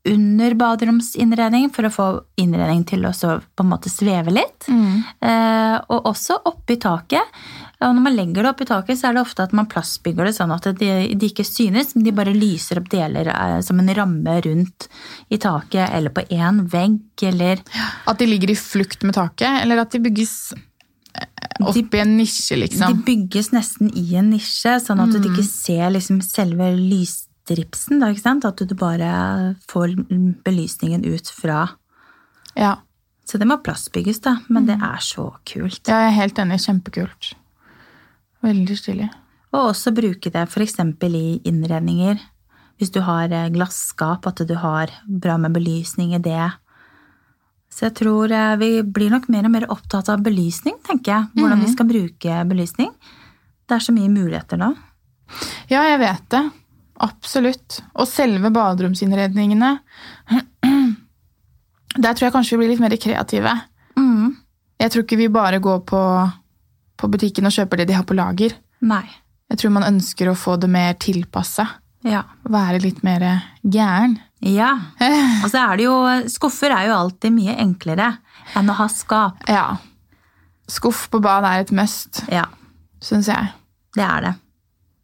[0.05, 2.07] under baderomsinnredning for å få
[2.41, 4.67] innredning til å på en måte sveve litt.
[4.69, 5.01] Mm.
[5.25, 7.39] Eh, og også oppi taket.
[7.85, 10.25] Og når man legger det opp i taket, så er det ofte at man plastbygger
[10.25, 13.81] det sånn at de, de ikke synes, men de bare lyser opp deler eh, som
[13.81, 14.87] en ramme rundt
[15.29, 17.61] i taket eller på én vegg, eller
[18.09, 21.29] At de ligger i flukt med taket, eller at de bygges eh,
[21.61, 23.05] opp i en nisje, De liksom.
[23.05, 28.01] bygges nesten i en nisje, sånn at du ikke ser liksom selve lysstripsen.
[28.01, 28.49] Da, ikke sant?
[28.49, 29.93] At du bare får
[30.47, 31.67] belysningen ut fra
[32.57, 32.79] Ja.
[33.25, 34.35] Så det må plastbygges, da.
[34.53, 35.81] Men det er så kult.
[35.89, 36.59] ja, jeg er helt enig.
[36.61, 37.31] Kjempekult.
[38.45, 39.09] Veldig stilig.
[39.55, 40.79] Og også bruke det f.eks.
[41.07, 42.19] i innredninger.
[42.79, 46.49] Hvis du har eh, glasskap, at du har bra med belysning i det.
[47.71, 51.29] Så jeg tror eh, vi blir nok mer og mer opptatt av belysning, tenker jeg.
[51.39, 52.91] Hvordan vi skal bruke belysning.
[53.65, 54.73] Det er så mye muligheter nå.
[55.71, 56.43] Ja, jeg vet det.
[57.05, 57.81] Absolutt.
[57.97, 59.73] Og selve baderomsinnredningene
[61.95, 63.51] Der tror jeg kanskje vi blir litt mer kreative.
[63.95, 64.35] Mm.
[64.83, 66.01] Jeg tror ikke vi bare går på,
[66.97, 68.55] på butikken og kjøper det de har på lager.
[68.85, 69.03] Nei.
[69.51, 71.67] Jeg tror man ønsker å få det mer tilpassa.
[72.05, 72.23] Ja.
[72.43, 73.23] Være litt mer
[73.63, 74.17] gæren.
[74.45, 74.71] Ja.
[75.43, 75.95] Og så er det jo
[76.29, 78.11] Skuffer er jo alltid mye enklere
[78.57, 79.41] enn å ha skap.
[79.49, 79.77] Ja.
[80.69, 82.45] Skuff på bad er et must, Ja,
[83.01, 83.51] syns jeg.
[83.97, 84.33] det er det.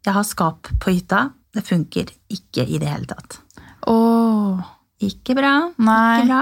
[0.06, 1.28] Jeg har skap på hytta.
[1.54, 3.36] Det funker ikke i det hele tatt.
[3.90, 4.62] Åh,
[5.02, 5.52] Ikke bra.
[5.78, 6.22] nei.
[6.22, 6.40] Ikke bra.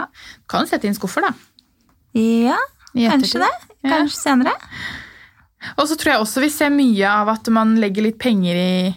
[0.48, 1.32] Kan sette inn skuffer, da.
[2.16, 2.56] Ja,
[2.94, 3.48] kanskje det.
[3.50, 3.76] det.
[3.84, 3.90] Ja.
[3.98, 4.52] Kanskje senere.
[5.76, 8.92] Og så tror jeg også vi ser mye av at man legger litt penger i,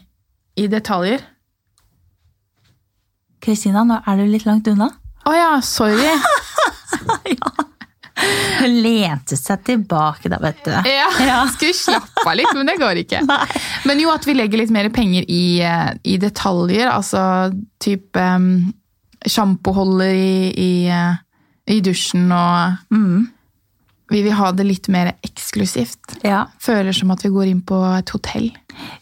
[0.63, 1.23] i detaljer.
[3.43, 4.88] Kristina, nå er du litt langt unna.
[5.28, 6.08] Å ja, sorry.
[8.63, 10.71] Hun lente seg tilbake da, vet du.
[10.88, 13.23] Ja, Skulle slappe av litt, men det går ikke.
[13.88, 16.88] Men jo, at vi legger litt mer penger i, eh, i detaljer.
[16.88, 17.19] Altså
[17.84, 18.71] type um,
[19.28, 21.19] sjampoholder i, i, eh,
[21.76, 23.28] i dusjen, og Mm.
[24.13, 26.19] Vi vil ha det litt mer eksklusivt.
[26.26, 26.45] Ja.
[26.62, 28.52] Føler som at vi går inn på et hotell.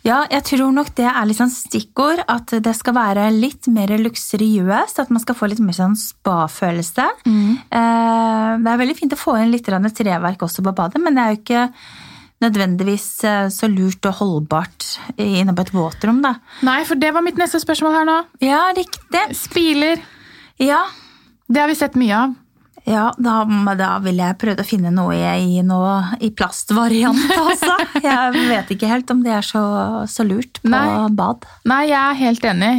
[0.08, 2.24] ja, jeg tror nok det er litt sånn stikkord.
[2.32, 5.00] At det skal være litt mer luksuriøst.
[5.04, 7.10] At man skal få litt mer sånn spa-følelse.
[7.28, 7.60] Mm.
[7.72, 11.36] Det er veldig fint å få inn litt treverk også på badet, men det er
[11.36, 11.66] jo ikke
[12.42, 14.88] nødvendigvis eh, så lurt og holdbart
[15.22, 16.36] inne på et våtrom, da.
[16.66, 18.18] Nei, for det var mitt neste spørsmål her nå.
[18.42, 19.22] Ja, riktig.
[19.38, 20.02] Spiler.
[20.62, 20.86] Ja,
[21.52, 22.34] Det har vi sett mye av.
[22.90, 23.44] Ja, da,
[23.78, 27.76] da ville jeg prøvd å finne noe i, noe, i plastvariant, altså.
[28.02, 29.62] Jeg vet ikke helt om det er så,
[30.10, 31.06] så lurt på Nei.
[31.18, 31.46] bad.
[31.70, 32.74] Nei, jeg er helt enig.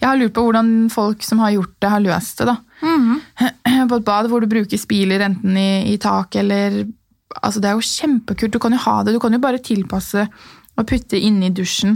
[0.00, 2.50] Jeg har lurt på hvordan folk som har gjort det, har løst det.
[2.50, 2.56] da.
[3.88, 6.82] På et bad hvor du bruker spiler enten i, i tak eller
[7.30, 8.50] Altså, Det er jo kjempekult.
[8.50, 9.12] Du kan jo ha det.
[9.14, 10.24] Du kan jo bare tilpasse
[10.74, 11.92] og putte inni dusjen.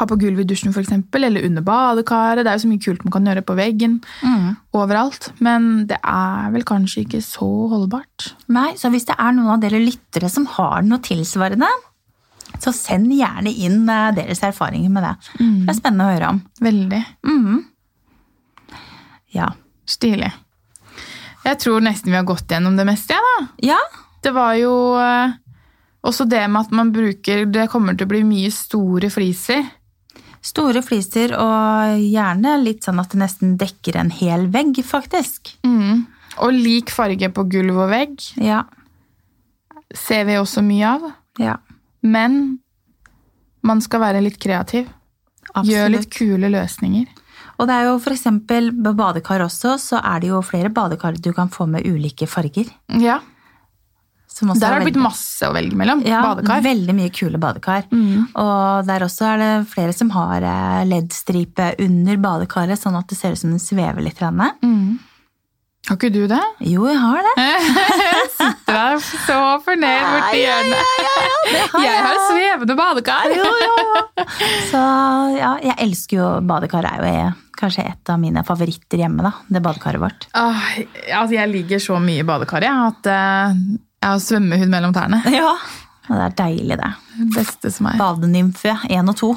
[0.00, 2.44] Ha på gulvet i dusjen, f.eks., eller under badekaret.
[2.46, 3.98] Det er jo så mye kult man kan gjøre på veggen.
[4.72, 5.30] Overalt.
[5.44, 8.30] Men det er vel kanskje ikke så holdbart.
[8.48, 11.68] Nei, så hvis det er noen av dere lyttere som har noe tilsvarende,
[12.62, 15.12] så send gjerne inn eh, deres erfaringer med det.
[15.66, 16.40] Det er spennende å høre om.
[16.62, 17.02] Veldig
[19.32, 19.50] Ja.
[19.88, 20.30] stilig.
[21.44, 23.46] Jeg tror nesten vi har gått gjennom det meste, jeg, da.
[23.72, 23.78] ja,
[24.22, 25.32] Det var jo eh,
[26.06, 29.64] også det med at man bruker Det kommer til å bli mye store fliser.
[30.42, 35.54] Store fliser og gjerne litt sånn at det nesten dekker en hel vegg, faktisk.
[36.42, 38.62] Og lik farge på gulv og vegg Ja,
[39.94, 41.10] ser vi også mye av.
[41.38, 41.58] ja.
[42.02, 42.58] Men
[43.62, 44.88] man skal være litt kreativ.
[45.62, 47.06] Gjør litt kule løsninger.
[47.60, 47.98] Og det er jo
[48.72, 52.66] med badekar også, så er det jo flere badekar du kan få med ulike farger.
[52.98, 53.20] Ja,
[54.40, 56.02] Der er har det blitt veldig- masse å velge mellom.
[56.06, 56.60] Ja, Badekar.
[56.60, 56.64] Mm.
[56.64, 57.84] veldig mye kule badekar.
[58.34, 63.18] Og der også er det flere som har leddstripe LED-stripe under badekaret, sånn at det
[63.18, 64.18] ser ut som den svever litt.
[64.22, 64.98] Mm.
[65.88, 66.40] Har ikke du det?
[66.60, 67.32] Jo, jeg har det.
[68.38, 70.92] Sitter der så fornøyd borti hjørnet.
[71.72, 73.32] har Jeg har svevende badekar.
[73.34, 74.26] Jo, jo.
[74.70, 74.82] Så
[75.40, 76.86] ja, jeg elsker jo badekar.
[76.86, 79.22] er jo jeg, kanskje et av mine favoritter hjemme.
[79.26, 80.28] da, Det badekaret vårt.
[80.38, 80.62] Åh,
[81.18, 83.58] altså jeg ligger så mye i badekaret jeg, at eh,
[84.02, 85.22] har svømmehud mellom tærne.
[85.32, 85.54] Ja.
[86.02, 86.88] Det er deilig, det.
[87.36, 87.94] Beste som er.
[87.96, 89.28] Badenymfe én og to.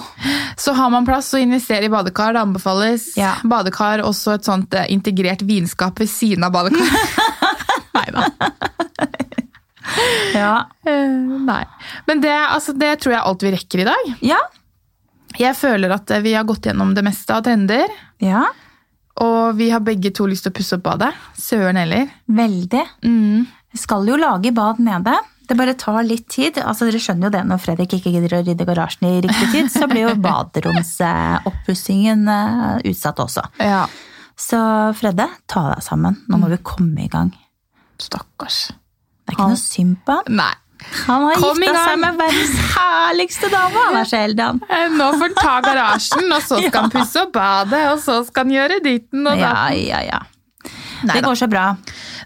[0.58, 2.34] Så har man plass, så investere i badekar.
[2.34, 3.06] Det anbefales.
[3.20, 3.36] Ja.
[3.46, 6.90] Badekar, også et sånt eh, integrert vinskap ved siden av badekar.
[7.96, 8.26] nei da.
[10.34, 10.56] Ja.
[10.90, 11.62] Eh, nei.
[12.10, 14.14] Men det, altså, det tror jeg er alt vi rekker i dag.
[14.34, 14.42] ja.
[15.36, 17.92] Jeg føler at eh, vi har gått gjennom det meste av trender.
[18.24, 18.46] Ja.
[19.20, 21.10] Og vi har begge to lyst til å pusse opp badet.
[21.40, 22.08] Søren heller.
[22.26, 22.84] Veldig.
[23.04, 23.46] Mm.
[23.76, 25.18] Vi skal jo lage bad nede.
[25.46, 26.58] Det bare tar litt tid.
[26.64, 29.68] Altså, dere skjønner jo det når Fredrik ikke gidder å rydde garasjen i riktig tid,
[29.70, 33.44] så blir jo baderomsoppussingen eh, utsatt også.
[33.62, 33.84] Ja.
[34.36, 34.58] Så
[35.00, 36.14] Fredde, ta deg sammen.
[36.32, 37.30] Nå må vi komme i gang.
[38.02, 38.58] Stakkars.
[39.26, 40.16] Det er ikke Han- noe synd på.
[40.30, 40.54] Nei.
[41.08, 44.60] Han har Kom gifta seg med verdens herligste dame, han er så heldig, han.
[45.00, 48.44] Nå får han ta garasjen, og så skal han pusse opp badet, og så skal
[48.46, 49.88] han gjøre ditten og Ja, datten.
[49.88, 50.20] ja, ja.
[51.06, 51.64] Nei Det går så bra.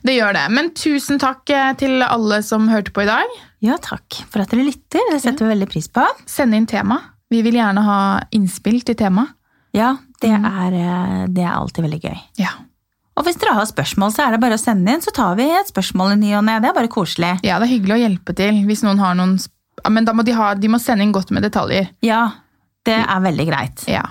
[0.04, 0.46] Det gjør det.
[0.56, 3.28] Men tusen takk eh, til alle som hørte på i dag.
[3.62, 5.02] Ja, takk for at dere lytter.
[5.12, 6.06] Det setter vi veldig pris på.
[6.30, 7.00] Send inn tema.
[7.30, 8.00] Vi vil gjerne ha
[8.34, 9.28] innspill til tema.
[9.76, 10.46] Ja, det Mm.
[10.46, 12.20] er, eh, det er alltid veldig gøy.
[12.38, 12.50] Ja.
[13.18, 15.44] Og hvis dere har spørsmål, så er det bare å sende inn, så tar vi
[15.52, 16.60] et spørsmål i ny og ne.
[16.62, 17.40] Det er bare koselig.
[17.44, 19.38] ja, det er hyggelig å hjelpe til hvis noen har noen
[19.90, 21.90] Men da må de, ha, de må sende inn godt med detaljer.
[22.02, 22.32] Ja,
[22.86, 23.86] det er veldig greit.
[23.88, 24.02] Ja.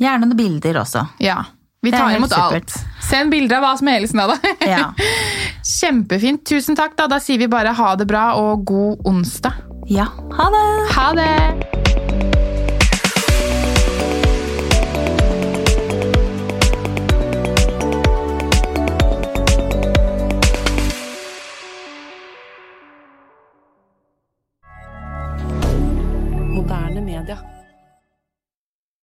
[0.00, 1.06] Gjerne noen bilder også.
[1.20, 1.44] ja.
[1.82, 2.74] Vi tar imot alt.
[3.10, 4.36] Send bilder av hva som helst helsen av.
[4.68, 4.90] Ja.
[5.80, 6.44] Kjempefint.
[6.44, 6.92] Tusen takk.
[6.98, 7.08] Da.
[7.08, 9.64] da sier vi bare ha det bra og god onsdag.
[9.88, 10.10] Ja.
[10.36, 10.66] Ha det.
[10.96, 11.34] Ha det.
[26.50, 27.59] moderne media.